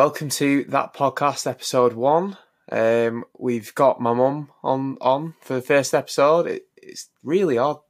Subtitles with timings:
[0.00, 2.34] welcome to that podcast, episode one.
[2.72, 6.46] Um, we've got my mum on on for the first episode.
[6.46, 7.80] It, it's really odd.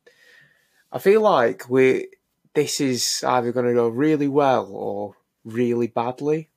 [0.91, 2.09] I feel like we
[2.53, 6.49] this is either going to go really well or really badly.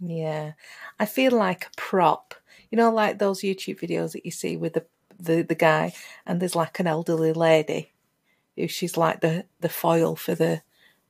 [0.00, 0.52] Yeah.
[0.98, 2.34] I feel like a prop.
[2.70, 4.84] You know, like those YouTube videos that you see with the
[5.18, 5.94] the, the guy
[6.26, 7.92] and there's like an elderly lady
[8.54, 10.60] who she's like the, the foil for the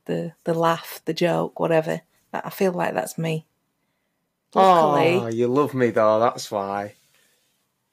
[0.05, 1.99] the the laugh, the joke, whatever.
[2.33, 3.47] I feel like that's me.
[4.53, 6.19] Luckily, Oh, you love me though.
[6.19, 6.95] That's why.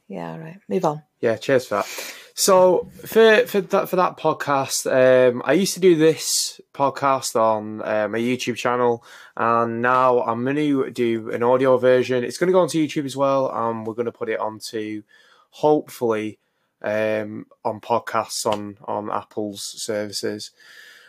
[0.09, 0.61] yeah, right.
[0.69, 1.03] Move on.
[1.21, 1.87] Yeah, cheers for that.
[2.35, 7.83] So for for that for that podcast, um, I used to do this podcast on
[7.83, 9.03] uh, my YouTube channel,
[9.37, 12.23] and now I'm going to do an audio version.
[12.23, 15.03] It's going to go onto YouTube as well, and we're going to put it onto
[15.51, 16.39] hopefully
[16.83, 20.53] um, on podcasts on on Apple's services.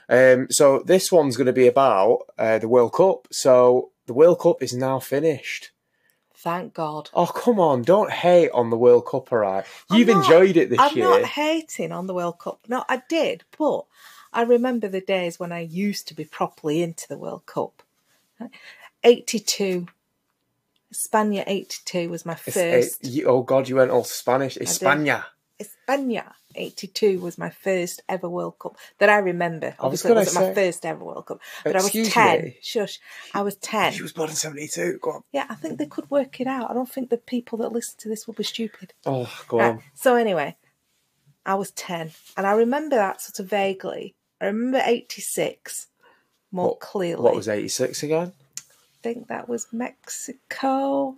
[0.09, 3.27] Um, so this one's going to be about uh, the World Cup.
[3.29, 5.70] So the World Cup is now finished.
[6.34, 7.12] Thank God.
[7.13, 7.84] Oh come on!
[7.84, 9.66] Don't hate on the World Cup, alright?
[9.91, 11.05] You've not- enjoyed it this year.
[11.05, 12.62] I'm not hating on the World Cup.
[12.68, 13.85] No, I did, but
[14.34, 17.84] I remember the days when I used to be properly into the World Cup.
[19.04, 19.85] 82.
[20.91, 23.05] España 82 was my first.
[23.05, 24.57] you- oh God, you went all Spanish.
[24.57, 25.26] España.
[25.60, 29.68] España 82 was my first ever World Cup that I remember.
[29.79, 32.41] I was Obviously, it wasn't my say- first ever World Cup, but I was 10.
[32.43, 32.57] me?
[32.62, 32.99] Shush.
[33.34, 33.93] I was 10.
[33.93, 34.99] She was born in '72.
[35.01, 35.24] Go on.
[35.32, 36.71] Yeah, I think they could work it out.
[36.71, 38.93] I don't think the people that listen to this will be stupid.
[39.05, 39.84] Oh, go Right, on.
[39.96, 40.55] So anyway,
[41.46, 44.16] I was ten, and I remember that sort of vaguely.
[44.41, 45.88] I remember eighty six
[46.51, 47.21] more What- clearly.
[47.21, 48.34] What was '86 again?
[48.57, 51.18] I think that was Mexico,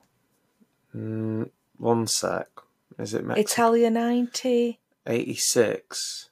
[0.96, 2.48] Mm, one sec.
[3.02, 3.42] Is it Mexico?
[3.42, 4.80] Italia ninety.
[5.08, 6.30] '86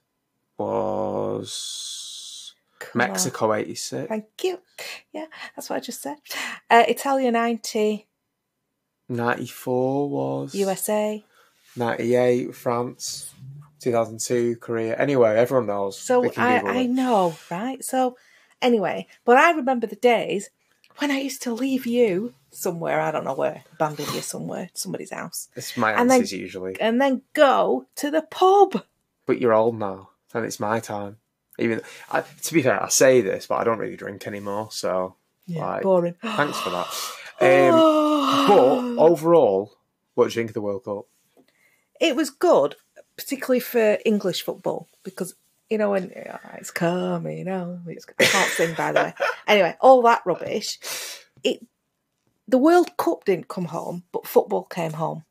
[0.56, 3.08] was Come on.
[3.08, 4.08] Mexico '86.
[4.08, 4.60] Thank you.
[5.12, 6.18] Yeah, that's what I just said.
[6.70, 8.06] Uh, Italia ninety,
[9.08, 11.24] '94 was USA.
[11.76, 13.34] '98 France.
[13.80, 14.94] 2002 Korea.
[14.96, 15.98] Anyway, everyone knows.
[15.98, 17.82] So I, I know, right?
[17.82, 18.16] So
[18.60, 20.50] anyway, but I remember the days
[20.98, 23.00] when I used to leave you somewhere.
[23.00, 26.76] I don't know where, you somewhere, somebody's house, It's my and then- answers usually.
[26.80, 28.84] and then go to the pub.
[29.26, 31.18] But you're old now, and it's my time.
[31.58, 34.68] Even I, to be fair, I say this, but I don't really drink anymore.
[34.70, 35.16] So,
[35.48, 36.14] like, Boring.
[36.22, 36.86] thanks for that.
[37.42, 39.72] Um, but overall,
[40.14, 41.06] what do you think of the World Cup?
[42.00, 42.76] it was good,
[43.16, 45.34] particularly for English football, because
[45.68, 49.14] you know when oh, it's coming, on, it's I can't sing by the way.
[49.46, 50.78] Anyway, all that rubbish.
[51.42, 51.60] It
[52.50, 55.24] the World Cup didn't come home, but football came home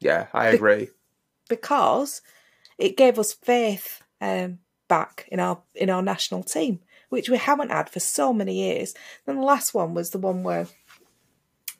[0.00, 0.88] Yeah, I agree.
[1.48, 2.20] because
[2.76, 4.58] it gave us faith um,
[4.88, 8.94] back in our in our national team, which we haven't had for so many years.
[9.24, 10.66] Then the last one was the one where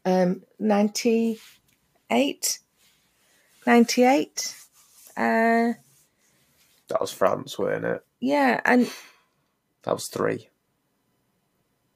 [0.04, 2.58] um, 98,
[3.66, 4.54] 98.
[5.16, 5.72] Uh,
[6.88, 8.04] That was France, weren't it?
[8.20, 8.90] yeah, and
[9.82, 10.48] That was three.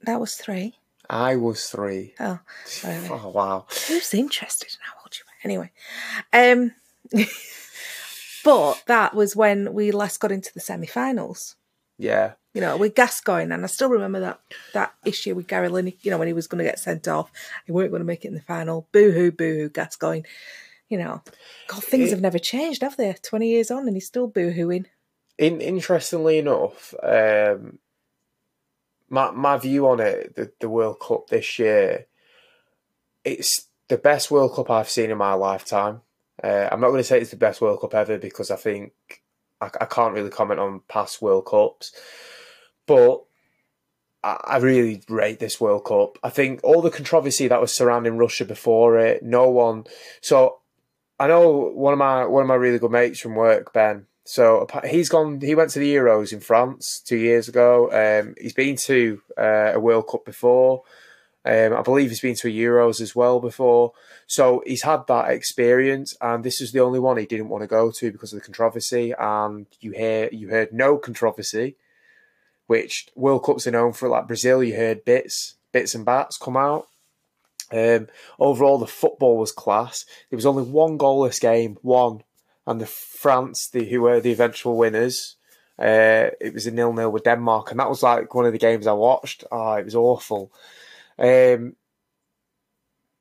[0.02, 0.76] that was three.
[1.12, 2.15] I was three.
[2.19, 2.97] Oh, sorry.
[3.11, 3.67] Oh wow.
[3.89, 5.45] Who's interested in how old you were?
[5.45, 5.71] Anyway,
[6.33, 6.73] um,
[8.45, 11.56] but that was when we last got into the semi-finals.
[11.99, 12.33] Yeah.
[12.55, 14.41] You know, with Gascoigne, and I still remember that
[14.75, 15.97] that issue with Gary Lineker.
[16.05, 17.31] You know, when he was going to get sent off,
[17.65, 18.89] he weren't going to make it in the final.
[18.93, 20.25] Boo hoo, boo hoo, Gascoigne.
[20.91, 21.23] You know,
[21.69, 23.15] God, things It- have never changed, have they?
[23.23, 24.87] Twenty years on, and he's still boo hooing.
[25.39, 27.79] In, interestingly enough, um,
[29.12, 32.06] my my view on it, the, the World Cup this year,
[33.25, 36.00] it's the best World Cup I've seen in my lifetime.
[36.43, 38.93] Uh, I'm not going to say it's the best World Cup ever because I think
[39.61, 41.93] I, I can't really comment on past World Cups,
[42.87, 43.25] but
[44.25, 46.19] I, I really rate this World Cup.
[46.23, 49.84] I think all the controversy that was surrounding Russia before it, no one.
[50.23, 50.61] So
[51.21, 54.06] I know one of my one of my really good mates from work, Ben.
[54.25, 55.41] So he's gone.
[55.41, 57.91] He went to the Euros in France two years ago.
[57.91, 60.83] Um, he's been to uh, a World Cup before.
[61.44, 63.93] Um, I believe he's been to Euros as well before.
[64.26, 67.69] So he's had that experience, and this is the only one he didn't want to
[67.69, 69.12] go to because of the controversy.
[69.19, 71.76] And you hear you heard no controversy,
[72.69, 74.08] which World Cups are known for.
[74.08, 76.87] Like Brazil, you heard bits, bits and bats come out.
[77.73, 78.06] Um,
[78.38, 80.05] overall, the football was class.
[80.31, 82.23] There was only one goalless game, one,
[82.67, 85.37] and the France, the who were the eventual winners.
[85.79, 88.59] Uh, it was a nil nil with Denmark, and that was like one of the
[88.59, 89.44] games I watched.
[89.50, 90.53] Oh, it was awful.
[91.19, 91.76] Um,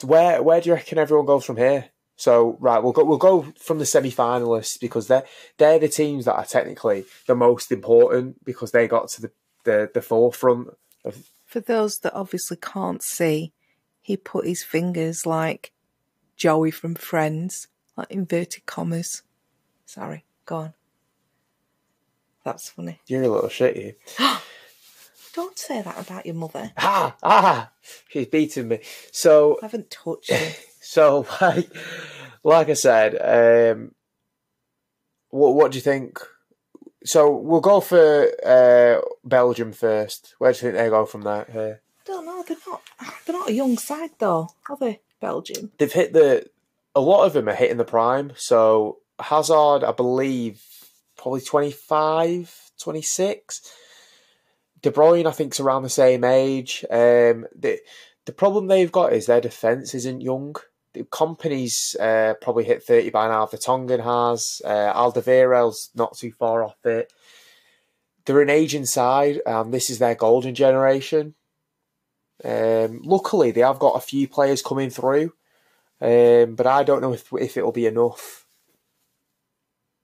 [0.04, 1.90] where where do you reckon everyone goes from here?
[2.16, 5.26] So right, we'll go we'll go from the semi finalists because they're
[5.58, 9.32] they're the teams that are technically the most important because they got to the
[9.64, 10.70] the, the forefront
[11.04, 13.54] of For those that obviously can't see,
[14.02, 15.72] he put his fingers like
[16.36, 19.24] Joey from Friends, like inverted commas.
[19.92, 20.74] Sorry, go on.
[22.46, 23.02] That's funny.
[23.08, 23.96] You're a little shitty.
[25.34, 26.72] Don't say that about your mother.
[26.78, 27.72] Ah, ah,
[28.08, 28.80] she's beating me.
[29.12, 30.38] So, I haven't touched you.
[30.82, 31.70] so like,
[32.42, 33.94] like I said, um,
[35.30, 36.20] what what do you think?
[37.04, 40.36] So we'll go for uh, Belgium first.
[40.38, 41.48] Where do you think they go from there?
[41.52, 41.82] Here?
[42.06, 42.46] I don't know.
[42.48, 42.82] They're not.
[43.26, 45.02] They're not a young side though, are they?
[45.20, 45.74] Belgium.
[45.78, 46.50] They've hit the.
[46.96, 48.32] A lot of them are hitting the prime.
[48.38, 50.64] So Hazard, I believe,
[51.18, 53.72] probably 25, 26.
[54.82, 56.84] De Bruyne, I think, is around the same age.
[56.90, 57.80] Um, the
[58.26, 60.56] the problem they've got is their defence isn't young.
[60.94, 63.46] The Kompany's uh, probably hit 30 by now.
[63.46, 64.62] Vertonghen has.
[64.64, 67.12] Uh, Alderweireld's not too far off it.
[68.26, 71.36] They're an aging side, and this is their golden generation.
[72.44, 75.34] Um, luckily, they have got a few players coming through,
[76.02, 78.41] um, but I don't know if if it'll be enough.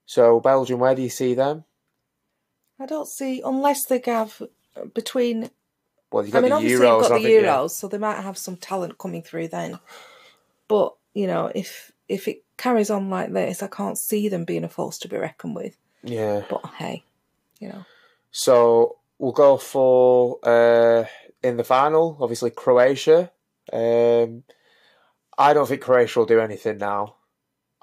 [0.07, 1.65] So Belgium, where do you see them?
[2.80, 4.42] I don't see unless they have
[4.95, 5.51] between.
[6.12, 7.42] Well, you've I got mean, the obviously Euros, you've got the haven't you?
[7.42, 9.77] Euros, so they might have some talent coming through then.
[10.68, 14.63] But you know, if if it carries on like this, I can't see them being
[14.63, 15.77] a force to be reckoned with.
[16.04, 16.44] Yeah.
[16.50, 17.04] But hey,
[17.59, 17.86] you know,
[18.31, 21.06] So we'll go for uh,
[21.44, 23.31] in the final, obviously Croatia.
[23.74, 24.44] Um,
[25.38, 27.15] I don't think Croatia will do anything now.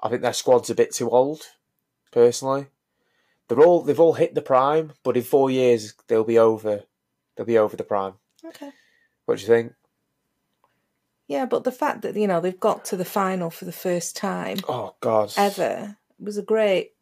[0.01, 1.41] I think their squad's a bit too old,
[2.15, 2.67] personally.
[3.47, 6.81] They're all they've all hit the prime, but in four years they'll be over.
[7.35, 8.13] They'll be over the prime.
[8.43, 8.71] okay.
[9.25, 9.73] What do you think?
[11.27, 14.15] Yeah, but the fact that you know they've got to the final for the first
[14.17, 15.31] time Oh God!
[15.37, 16.93] ever was a great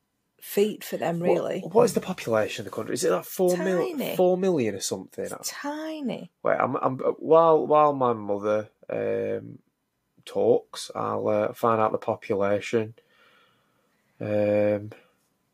[0.41, 1.21] feat for them.
[1.21, 2.93] Really, What, what is the population of the country?
[2.95, 4.15] Is it like four mil, Tiny.
[4.17, 5.25] four million or something?
[5.25, 6.31] It's tiny.
[6.41, 9.59] Wait, I'm, I'm while while my mother um,
[10.25, 12.95] talks, I'll uh, find out the population.
[14.21, 14.91] Um,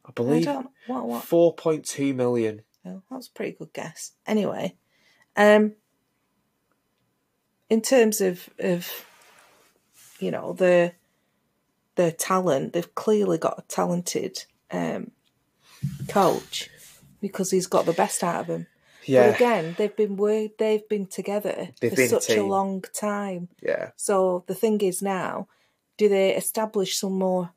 [0.10, 1.24] I I believe don't what what.
[1.24, 2.64] four point two million.
[2.86, 4.14] Oh, that's a pretty good guess.
[4.26, 4.76] Anyway,
[5.38, 5.74] um,
[7.70, 9.06] in terms of of
[10.20, 10.94] you know the
[11.96, 15.12] their talent, they've clearly got a talented um,
[16.08, 16.70] coach
[17.22, 18.68] because he's got the best out of them.
[19.06, 22.48] Yeah, But again, they've been wor- they've been together They've for been such a team.
[22.50, 23.50] long time.
[23.62, 25.48] yeah, So the thing is now,
[25.98, 27.52] do they establish some more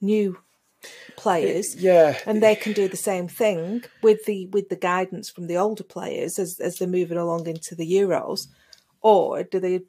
[0.00, 0.38] new
[1.16, 1.76] players?
[1.76, 2.18] yeah.
[2.26, 5.84] and they can do the same thing with the with the guidance from the older
[5.84, 8.48] players as as they're moving along into the Euros,
[9.00, 9.80] or do they,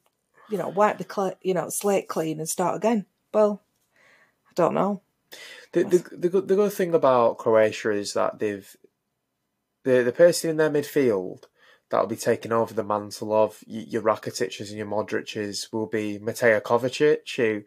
[0.49, 3.05] you know, wipe the cl- you know slate clean and start again?
[3.33, 3.61] Well,
[4.49, 5.01] I don't know.
[5.71, 8.75] The, the the good the good thing about Croatia is that they've
[9.83, 11.45] the the person in their midfield
[11.89, 16.59] that'll be taking over the mantle of your Rakitics and your Modric's will be Mateo
[16.59, 17.63] Kovacic, who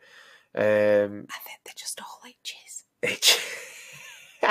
[0.56, 2.20] um, I think they're just all
[3.06, 3.40] H's.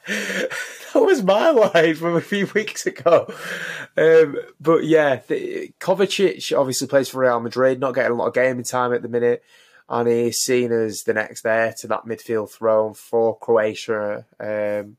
[0.06, 0.48] that
[0.94, 3.26] was my line from a few weeks ago.
[3.96, 8.34] Um, but yeah, the, Kovacic obviously plays for Real Madrid, not getting a lot of
[8.34, 9.42] gaming time at the minute,
[9.88, 14.24] and he's seen as the next heir to that midfield throne for Croatia.
[14.38, 14.98] Um,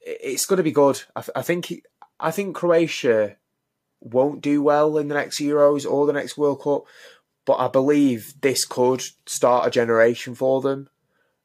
[0.00, 1.02] it- it's going to be good.
[1.14, 1.66] I, th- I think.
[1.66, 1.82] he-
[2.18, 3.36] I think Croatia
[4.00, 6.84] won't do well in the next Euros or the next World Cup,
[7.44, 10.88] but I believe this could start a generation for them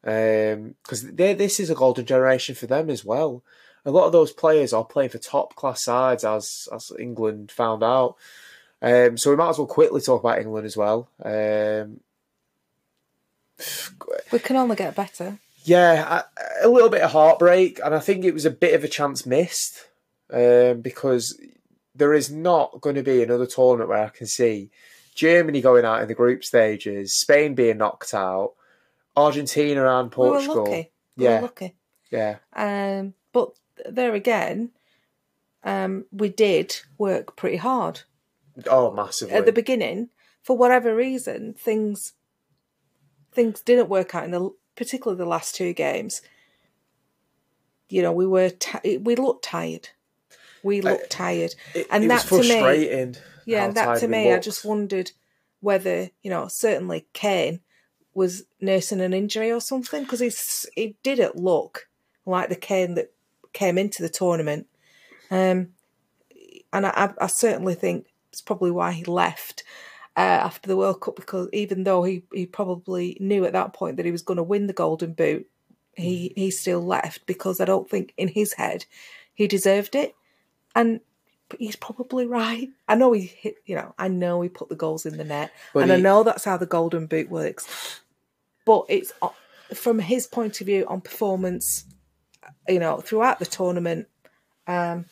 [0.02, 3.42] because this is a golden generation for them as well.
[3.84, 7.82] A lot of those players are playing for top class sides, as as England found
[7.82, 8.16] out.
[8.80, 11.08] Um, so we might as well quickly talk about England as well.
[11.24, 12.00] Um,
[14.32, 15.38] We can only get better.
[15.64, 16.22] yeah,
[16.62, 18.88] a, a little bit of heartbreak, and I think it was a bit of a
[18.88, 19.88] chance missed
[20.32, 21.40] um, because
[21.94, 24.70] there is not going to be another tournament where I can see
[25.14, 28.52] Germany going out in the group stages, Spain being knocked out,
[29.18, 30.54] Argentina and Portugal.
[30.54, 30.92] We were lucky.
[31.16, 31.36] We Yeah.
[31.36, 31.74] were lucky.
[32.10, 33.50] Yeah, Um, but
[33.86, 34.70] there again,
[35.62, 38.00] um, we did work pretty hard
[38.66, 39.34] oh, massively.
[39.34, 40.08] at the beginning.
[40.42, 42.14] For whatever reason, things
[43.32, 46.22] things didn't work out in the particularly the last two games.
[47.90, 49.90] You know, we were ti we looked tired.
[50.62, 54.12] We looked tired, It, and it was that to me, yeah, and that to we
[54.12, 55.12] me, I just wondered
[55.60, 57.60] whether you know certainly Kane
[58.18, 61.88] was nursing an injury or something because he's it didn't look
[62.26, 63.12] like the Kane that
[63.52, 64.66] came into the tournament,
[65.30, 65.68] um,
[66.72, 69.62] and I, I, certainly think it's probably why he left
[70.16, 73.96] uh, after the World Cup because even though he, he probably knew at that point
[73.96, 75.46] that he was going to win the Golden Boot,
[75.94, 76.40] he Mm-hmm.
[76.40, 78.84] he still left because I don't think in his head
[79.32, 80.16] he deserved it,
[80.74, 81.00] and
[81.48, 82.68] But he's probably right.
[82.88, 85.52] I know he hit, you know, I know he put the goals in the net,
[85.72, 88.02] But and I know that's how the Golden Boot works.
[88.68, 89.30] But it's uh,
[89.72, 91.86] from his point of view on performance,
[92.68, 94.08] you know, throughout the tournament.
[94.66, 95.06] Um,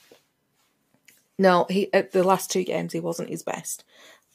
[1.38, 3.82] no, he at the last two games he wasn't his best.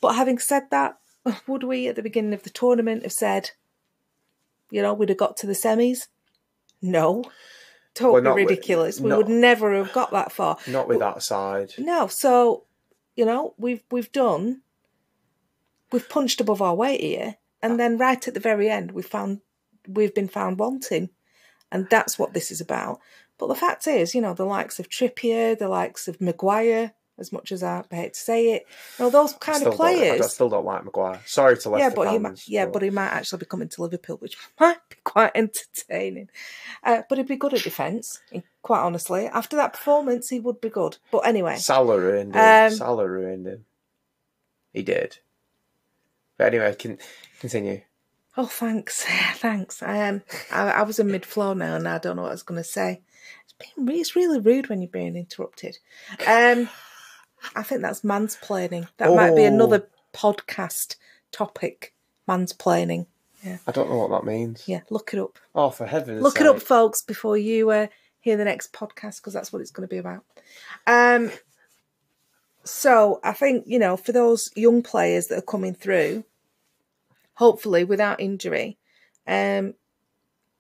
[0.02, 0.98] But having said that,
[1.48, 3.52] would we at the beginning of the tournament have said,
[4.72, 6.08] you know, we'd have got to the semis?
[6.82, 7.24] No,
[7.94, 9.00] totally with- ridiculous.
[9.00, 10.58] we not- would never have got that far.
[10.68, 11.74] Not with that side.
[11.78, 12.64] No, so
[13.16, 14.62] you know we've we've done,
[15.92, 19.42] we've punched above our weight here, and then right at the very end we found
[19.88, 21.10] we've been found wanting,
[21.72, 23.00] and that's what this is about.
[23.38, 27.32] But the fact is, you know, the likes of Trippier, the likes of Maguire, as
[27.32, 28.66] much as I hate to say it,
[29.00, 31.22] you know, those kind of don't- I still don't like Maguire.
[31.26, 34.18] Sorry to Yeah, but he might, yeah, but he might actually be coming to Liverpool,
[34.18, 36.30] which might be quite entertaining.
[36.84, 38.22] Uh, but he'd be good at defence,
[38.62, 39.26] quite honestly.
[39.28, 40.98] After that performance, he would be good.
[41.12, 42.42] But anyway, Salah ruined him.
[42.72, 43.66] Um, Salah ruined him.
[44.74, 45.18] He did.
[46.38, 46.98] But anyway, can
[47.42, 47.82] continue.
[48.38, 49.04] Oh, thanks,
[49.36, 49.84] thanks.
[49.84, 50.22] Um,
[50.52, 52.60] I, I was in mid flow now, and I don't know what I was going
[52.62, 53.02] to say.
[53.44, 55.78] It's been, re- it's really rude when you're being interrupted.
[56.26, 56.70] Um,
[57.56, 58.88] I think that's mansplaining.
[58.98, 59.48] That might be Oh.
[59.48, 60.96] another podcast
[61.32, 61.94] topic.
[62.30, 63.08] Mansplaining.
[63.44, 63.58] Yeah.
[63.68, 64.64] I don't know what that means.
[64.68, 65.40] Yeah, look it up.
[65.56, 66.42] Oh, for heaven's Look sake.
[66.46, 67.88] it up, folks, before you uh,
[68.20, 70.24] hear the next podcast, because that's what it's going to be about.
[70.86, 71.32] Um,
[72.64, 76.24] so I think you know, for those young players that are coming through,
[77.36, 78.78] hopefully without injury,
[79.28, 79.74] um,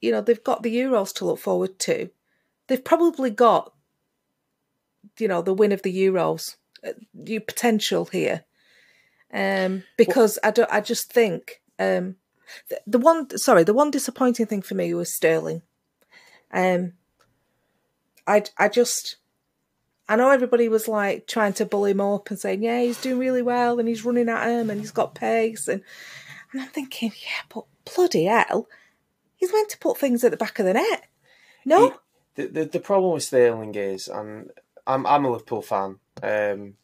[0.01, 2.09] you know, they've got the Euros to look forward to.
[2.67, 3.73] They've probably got,
[5.19, 8.43] you know, the win of the Euros, uh, you potential here,
[9.33, 10.71] um, because I don't.
[10.71, 12.15] I just think um,
[12.69, 13.37] the, the one.
[13.37, 15.61] Sorry, the one disappointing thing for me was Sterling.
[16.51, 16.93] Um,
[18.27, 19.17] I I just.
[20.09, 23.19] I know everybody was like trying to bully him up and saying, "Yeah, he's doing
[23.19, 25.83] really well, and he's running at him, and he's got pace." And
[26.51, 27.65] and I'm thinking, yeah, but
[27.95, 28.67] bloody hell,
[29.35, 31.05] he's meant to put things at the back of the net.
[31.65, 31.95] No, He-
[32.35, 34.51] the, the the problem with Sterling is, and
[34.87, 36.75] I'm I'm a Liverpool fan, um,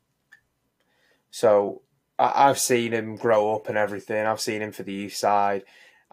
[1.32, 1.82] so
[2.20, 4.26] I, I've seen him grow up and everything.
[4.26, 5.64] I've seen him for the youth side,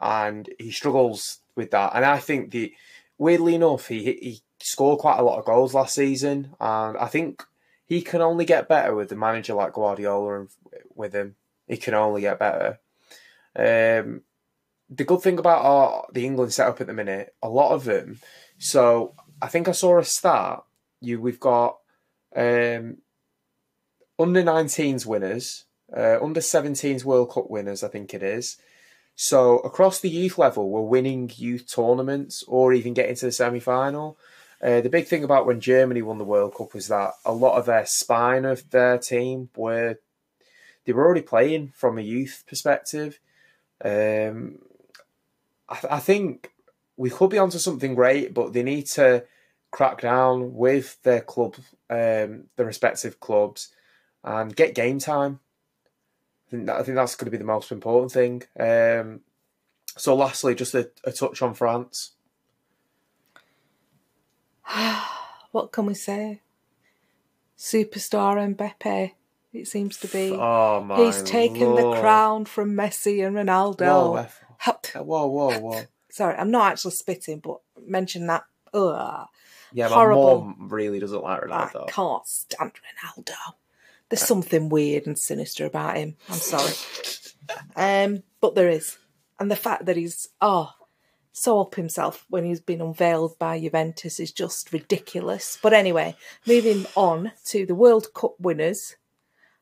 [0.00, 1.92] and he struggles with that.
[1.94, 2.72] And I think the
[3.18, 7.42] weirdly enough, he he scored quite a lot of goals last season, and I think
[7.86, 10.48] he can only get better with a manager like Guardiola and
[10.94, 11.36] with him.
[11.66, 12.78] He can only get better.
[13.56, 14.22] Um,
[14.90, 18.20] the good thing about our the England setup at the minute, a lot of them.
[18.58, 20.64] So I think I saw a start.
[21.00, 21.78] You we've got
[22.34, 22.98] um,
[24.18, 25.64] under 19s winners,
[25.96, 27.82] uh, under 17s World Cup winners.
[27.82, 28.56] I think it is.
[29.16, 33.60] So across the youth level, we're winning youth tournaments or even getting to the semi
[33.60, 34.18] final.
[34.62, 37.56] Uh, the big thing about when Germany won the World Cup was that a lot
[37.58, 39.98] of their spine of their team were
[40.84, 43.20] they were already playing from a youth perspective.
[43.84, 44.58] Um,
[45.68, 46.52] I, th- I think
[46.96, 49.24] we could be onto something great, but they need to
[49.70, 51.56] crack down with their club,
[51.90, 53.70] um, the respective clubs,
[54.22, 55.40] and get game time.
[56.46, 58.42] I think, that, I think that's going to be the most important thing.
[58.58, 59.20] Um,
[59.96, 62.12] so, lastly, just a, a touch on France.
[65.50, 66.40] what can we say?
[67.58, 69.12] Superstar Mbappe.
[69.54, 70.32] It seems to be.
[70.32, 70.96] Oh my!
[70.96, 74.28] He's taken the crown from Messi and Ronaldo.
[74.96, 75.82] Whoa, whoa, whoa, whoa!
[76.10, 78.44] Sorry, I'm not actually spitting, but mention that.
[78.72, 79.26] Ugh,
[79.72, 80.40] Yeah, my Horrible.
[80.42, 81.84] mum really doesn't like Ronaldo.
[81.84, 83.34] I can't stand Ronaldo.
[84.08, 86.16] There's something weird and sinister about him.
[86.28, 86.72] I'm sorry.
[87.76, 88.98] Um, but there is.
[89.38, 90.72] And the fact that he's oh
[91.32, 95.58] so up himself when he's been unveiled by Juventus is just ridiculous.
[95.62, 98.96] But anyway, moving on to the World Cup winners,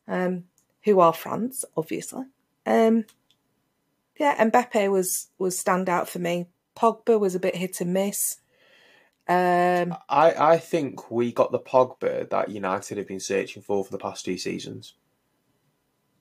[0.08, 0.44] um,
[0.84, 2.24] who are France, obviously.
[2.66, 3.04] Um,
[4.18, 6.46] yeah, Mbappe was was standout for me.
[6.76, 8.38] Pogba was a bit hit and miss.
[9.28, 13.92] Um, I, I think we got the Pogba that United have been searching for for
[13.92, 14.94] the past two seasons.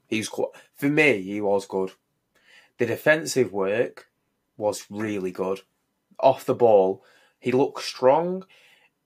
[0.08, 1.92] He's quite, for me, he was good.
[2.78, 4.10] The defensive work
[4.58, 5.62] was really good.
[6.20, 7.04] Off the ball,
[7.40, 8.46] he looked strong.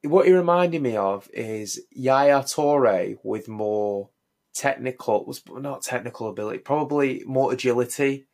[0.04, 4.10] What he reminded me of is Yaya Toure with more
[4.56, 8.26] technical, was not technical ability, probably more agility.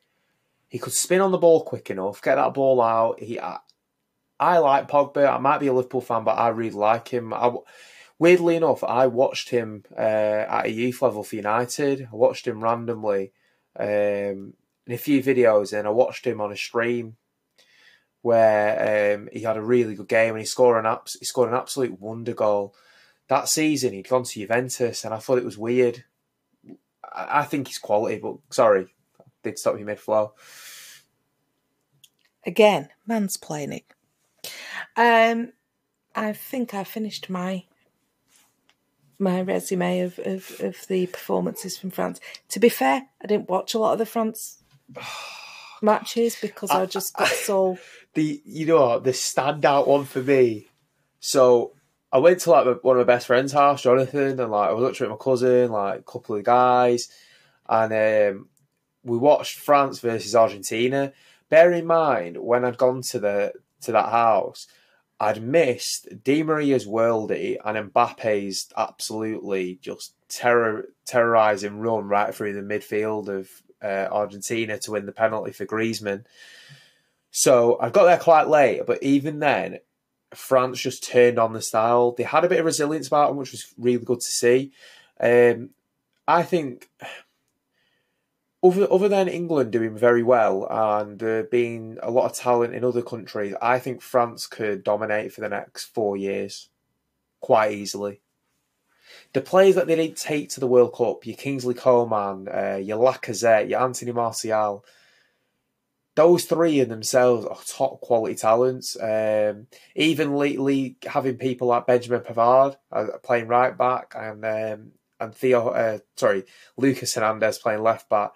[0.69, 3.19] He could spin on the ball quick enough, get that ball out.
[3.19, 3.59] He, I,
[4.39, 5.33] I like Pogba.
[5.33, 7.33] I might be a Liverpool fan, but I really like him.
[7.33, 7.51] I,
[8.17, 12.07] weirdly enough, I watched him uh, at a youth level for United.
[12.11, 13.33] I watched him randomly
[13.77, 14.53] um,
[14.87, 17.17] in a few videos, and I watched him on a stream
[18.21, 21.55] where um, he had a really good game and he scored an he scored an
[21.55, 22.75] absolute wonder goal.
[23.27, 26.03] that season he'd gone to Juventus, and I thought it was weird.
[27.11, 28.87] I, I think he's quality, but sorry,
[29.19, 30.33] I did stop you mid flow.
[32.45, 33.83] Again, mansplaining.
[34.95, 35.53] Um,
[36.15, 37.65] I think I finished my
[39.19, 42.19] my resume of, of, of the performances from France.
[42.49, 44.63] To be fair, I didn't watch a lot of the France
[45.81, 47.77] matches because I, I just got I, so
[48.15, 50.67] the you know the standout one for me.
[51.19, 51.73] So
[52.13, 54.83] I went to like one of my best friends' house, Jonathan, and like I was
[54.83, 57.09] watching with my cousin, like a couple of guys,
[57.69, 57.93] and
[58.33, 58.49] um,
[59.03, 61.13] we watched France versus Argentina.
[61.49, 64.67] Bear in mind when I'd gone to the to that house,
[65.19, 72.61] I'd missed Di Maria's worldie and Mbappe's absolutely just terror terrorizing run right through the
[72.61, 73.49] midfield of
[73.83, 76.25] uh, Argentina to win the penalty for Griezmann.
[77.31, 79.79] So I got there quite late, but even then,
[80.33, 82.13] France just turned on the style.
[82.13, 84.71] They had a bit of resilience about them, which was really good to see.
[85.19, 85.71] Um,
[86.27, 86.89] I think
[88.63, 92.83] other other than England doing very well and there being a lot of talent in
[92.83, 96.69] other countries, I think France could dominate for the next four years
[97.39, 98.21] quite easily.
[99.33, 102.97] The players that they didn't take to the World Cup, your Kingsley Coman, uh, your
[102.97, 104.85] Lacazette, your Anthony Martial,
[106.15, 108.97] those three in themselves are top quality talents.
[109.01, 115.35] Um, even lately, having people like Benjamin Pavard uh, playing right back and um, and
[115.35, 116.43] Theo, uh, sorry,
[116.77, 118.31] Lucas Hernandez playing left back.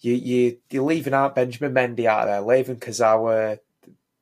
[0.00, 3.58] You you you're leaving out Benjamin Mendy out there, Layvin Kurzawa,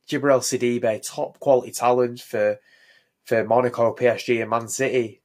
[0.07, 2.59] Djibril Sidibe, top quality talent for
[3.25, 5.21] for Monaco, PSG, and Man City.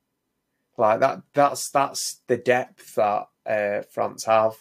[0.77, 4.57] Like that, that's that's the depth that uh, France have.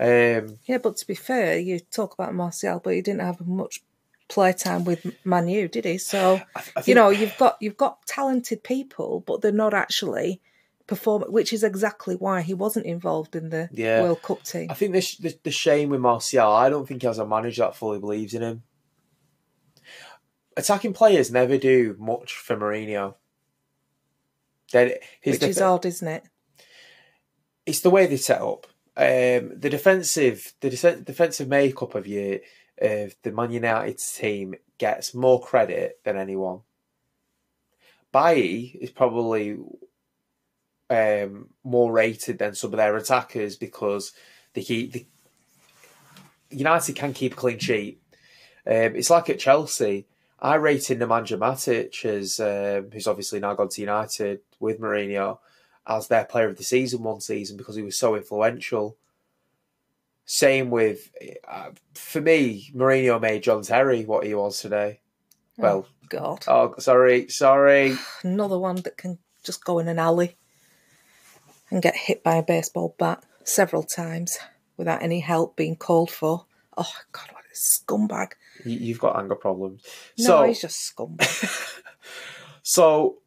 [0.00, 3.82] Um, yeah, but to be fair, you talk about Martial, but he didn't have much
[4.28, 5.98] playtime with Manu, did he?
[5.98, 9.74] So I, I think, you know, you've got you've got talented people, but they're not
[9.74, 10.40] actually
[10.86, 14.68] performing, which is exactly why he wasn't involved in the yeah, World Cup team.
[14.70, 17.64] I think this the, the shame with Martial, I don't think he has a manager
[17.64, 18.62] that fully believes in him.
[20.56, 23.16] Attacking players never do much for Mourinho.
[24.72, 26.24] Which is odd, isn't it?
[27.66, 32.38] It's the way they set up um, the defensive the defensive makeup of your
[32.80, 36.60] of the Man United team gets more credit than anyone.
[38.12, 39.58] Bailly is probably
[40.88, 44.12] um, more rated than some of their attackers because
[44.54, 45.06] they keep the
[46.50, 48.02] United can keep a clean sheet.
[48.66, 50.06] Um, it's like at Chelsea.
[50.40, 55.38] I rated Nemanja Matic as um, who's obviously now gone to United with Mourinho
[55.90, 58.96] as their player of the season one season because he was so influential.
[60.24, 61.10] Same with,
[61.46, 65.00] uh, for me, Mourinho made John Terry what he was today.
[65.58, 66.44] Oh, well, God.
[66.46, 67.96] Oh, sorry, sorry.
[68.22, 70.36] Another one that can just go in an alley
[71.70, 74.38] and get hit by a baseball bat several times
[74.76, 76.46] without any help being called for.
[76.76, 78.32] Oh, God, what a scumbag.
[78.64, 79.82] You've got anger problems.
[80.18, 81.82] No, so, he's just scumbag.
[82.62, 83.19] so,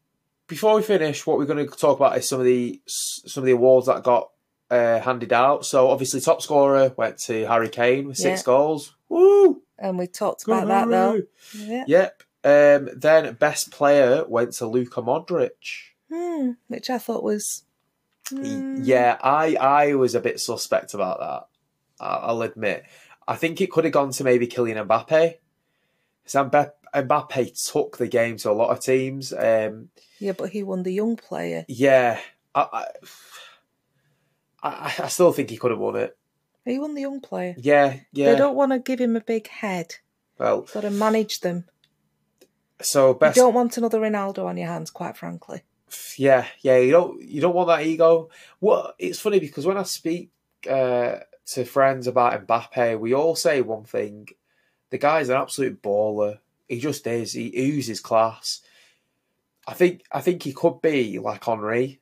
[0.54, 3.46] before we finish, what we're going to talk about is some of the some of
[3.48, 4.30] the awards that got
[4.70, 5.66] uh, handed out.
[5.66, 8.46] So obviously, top scorer went to Harry Kane with six yeah.
[8.46, 8.96] goals.
[9.10, 9.64] Woo!
[9.80, 11.24] And we talked about that though.
[11.58, 11.86] Yeah.
[11.88, 12.24] Yep.
[12.46, 17.64] Um, then best player went to Luka Modric, hmm, which I thought was.
[18.30, 18.84] Hmm.
[18.84, 21.48] Yeah, I I was a bit suspect about that.
[22.00, 22.84] I'll admit.
[23.28, 25.36] I think it could have gone to maybe Kylian Mbappe.
[26.24, 26.52] Because
[26.94, 29.34] Mbappe took the game to a lot of teams.
[29.34, 31.66] Um, yeah, but he won the young player.
[31.68, 32.20] Yeah,
[32.56, 32.86] I,
[34.62, 36.18] I, I still think he could have won it.
[36.66, 37.56] He won the young player.
[37.58, 38.32] Yeah, yeah.
[38.32, 39.96] They don't want to give him a big head.
[40.38, 41.66] Well, You've got to manage them.
[42.82, 43.36] So best.
[43.36, 45.62] You don't want another Ronaldo on your hands, quite frankly.
[46.18, 46.78] Yeah, yeah.
[46.78, 47.22] You don't.
[47.22, 48.30] You don't want that ego.
[48.62, 50.32] Well, It's funny because when I speak
[50.70, 54.30] uh, to friends about Mbappe, we all say one thing:
[54.90, 56.40] the guy's an absolute baller.
[56.68, 57.34] He just is.
[57.34, 58.62] He oozes class.
[59.68, 60.02] I think.
[60.12, 62.02] I think he could be like Henri.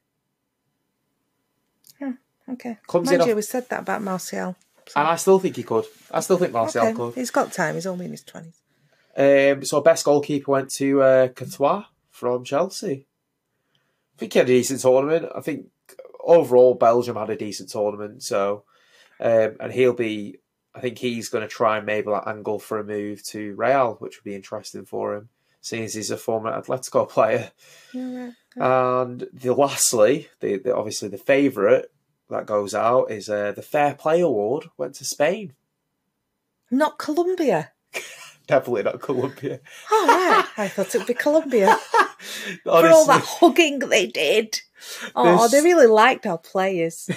[1.99, 2.13] Yeah,
[2.49, 2.77] Okay.
[2.87, 3.35] Comes Mind in you, off...
[3.37, 4.55] we said that about Martial.
[4.87, 4.99] So.
[4.99, 5.85] And I still think he could.
[6.11, 6.93] I still think Martial okay.
[6.93, 7.15] could.
[7.15, 7.75] He's got time.
[7.75, 8.55] He's only in his 20s.
[9.15, 11.27] Um, so best goalkeeper went to uh,
[12.09, 13.07] from Chelsea.
[14.15, 15.31] I think he had a decent tournament.
[15.35, 15.67] I think
[16.19, 18.23] overall Belgium had a decent tournament.
[18.23, 18.63] So,
[19.19, 20.37] um, and he'll be.
[20.73, 23.95] I think he's going to try and maybe like angle for a move to Real,
[23.99, 25.29] which would be interesting for him,
[25.59, 27.51] seeing as he's a former Atletico player.
[27.93, 29.05] Yeah, right.
[29.05, 31.85] And the lastly, the, the obviously the favourite
[32.29, 35.53] that goes out is uh, the Fair Play Award went to Spain.
[36.69, 37.71] Not Colombia.
[38.47, 39.59] Definitely not Colombia.
[39.91, 40.45] Oh, right.
[40.57, 41.75] I thought it would be Colombia.
[42.63, 44.61] for all that hugging they did.
[45.15, 47.09] Oh, This- they really liked our players.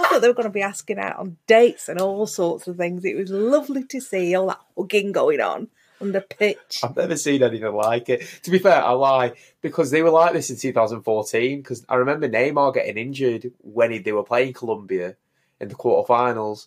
[0.00, 2.76] I thought they were going to be asking out on dates and all sorts of
[2.76, 3.04] things.
[3.04, 5.68] It was lovely to see all that hugging going on
[6.00, 6.80] on the pitch.
[6.82, 8.26] I've never seen anything like it.
[8.44, 11.58] To be fair, I lie because they were like this in 2014.
[11.60, 15.16] Because I remember Neymar getting injured when he, they were playing Colombia
[15.60, 16.66] in the quarterfinals.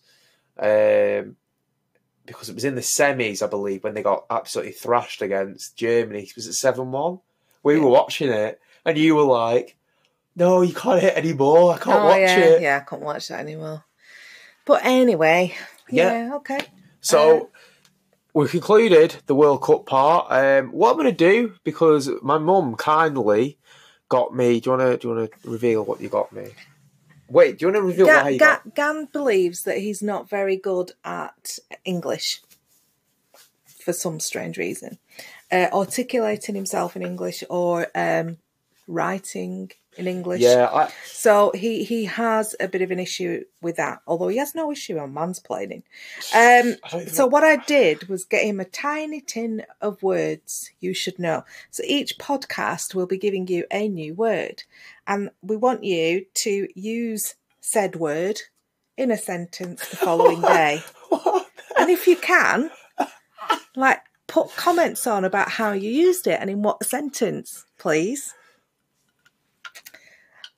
[0.58, 1.36] Um,
[2.26, 6.24] because it was in the semis, I believe, when they got absolutely thrashed against Germany.
[6.24, 7.20] It was it seven one?
[7.64, 9.76] We were watching it, and you were like,
[10.36, 11.74] "No, you can't hit anymore.
[11.74, 13.84] I can't oh watch yeah, it." yeah, I can't watch that anymore.
[14.66, 15.54] But anyway,
[15.90, 16.28] Yeah.
[16.28, 16.60] yeah, okay.
[17.02, 17.46] So Uh,
[18.34, 20.28] we concluded the World Cup part.
[20.32, 23.58] Um, what I'm going to do because my mum kindly
[24.10, 24.60] got me.
[24.60, 24.98] Do you want to?
[24.98, 26.48] Do you want to reveal what you got me?
[27.28, 28.64] Wait, do you want to reveal why Gan, you got?
[28.64, 32.42] Gan, Gan believes that he's not very good at English
[33.66, 34.98] for some strange reason,
[35.52, 38.38] uh, articulating himself in English or um,
[38.88, 40.42] writing in English.
[40.42, 44.38] Yeah, I, So he he has a bit of an issue with that, although he
[44.38, 45.84] has no issue on mansplaining.
[46.36, 46.76] Um,
[47.08, 51.46] so what I did was get him a tiny tin of words you should know.
[51.72, 54.64] So each podcast will be giving you a new word,
[55.08, 58.42] and we want you to use said word
[58.98, 60.84] in a sentence the following day.
[61.78, 62.70] And if you can,
[63.76, 68.34] like put comments on about how you used it and in what sentence, please.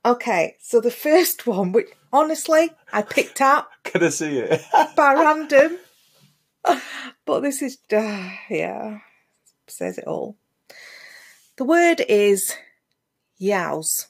[0.05, 4.61] Okay, so the first one, which honestly I picked out Can I see it?
[4.95, 5.79] by random.
[7.25, 8.99] But this is, uh, yeah,
[9.67, 10.37] says it all.
[11.57, 12.55] The word is
[13.39, 14.07] yaws.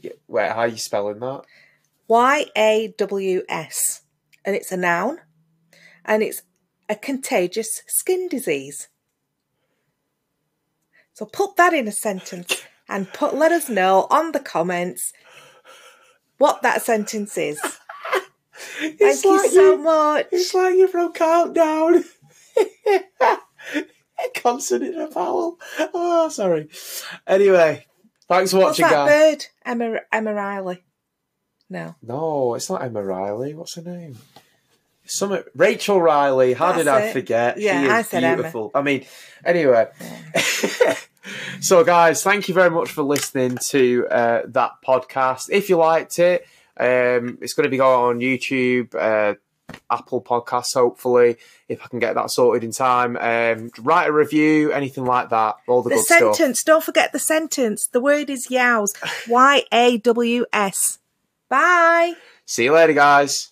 [0.00, 1.42] Yeah, Wait, how are you spelling that?
[2.06, 4.02] Y A W S.
[4.44, 5.18] And it's a noun.
[6.04, 6.42] And it's
[6.88, 8.88] a contagious skin disease.
[11.14, 15.12] So put that in a sentence and put let us know on the comments
[16.42, 17.60] what that sentence is.
[18.80, 20.26] Thank It's you like so you- much.
[20.32, 22.04] It's like you're from Countdown.
[23.24, 25.58] A consonant in a vowel.
[25.94, 26.68] Oh, sorry.
[27.26, 27.86] Anyway,
[28.28, 29.34] thanks for What's watching, that guys.
[29.34, 29.46] bird?
[29.64, 30.82] Emma, Emma Riley.
[31.70, 31.94] No.
[32.02, 33.54] No, it's not Emma Riley.
[33.54, 34.16] What's her name?
[35.12, 36.54] Some Rachel Riley.
[36.54, 37.12] How did That's I it.
[37.12, 37.58] forget?
[37.58, 38.36] Yeah, she is I said Emma.
[38.36, 38.70] beautiful.
[38.74, 39.04] I mean,
[39.44, 39.88] anyway.
[41.60, 45.48] so, guys, thank you very much for listening to uh, that podcast.
[45.50, 46.46] If you liked it,
[46.78, 49.34] um, it's going to be going on YouTube, uh,
[49.90, 51.36] Apple Podcasts, hopefully,
[51.68, 53.16] if I can get that sorted in time.
[53.16, 55.56] Um, write a review, anything like that.
[55.68, 56.36] All the, The good stuff.
[56.36, 56.64] sentence.
[56.64, 57.86] Don't forget the sentence.
[57.86, 58.94] The word is yaws.
[59.28, 60.98] Y A W S.
[61.48, 62.14] Bye.
[62.46, 63.51] See you later, guys.